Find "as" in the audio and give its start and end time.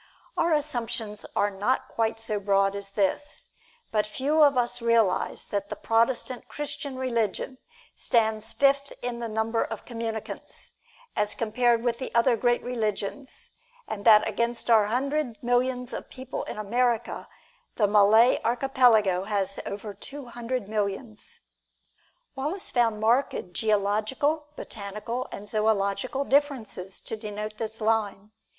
2.75-2.89, 11.15-11.35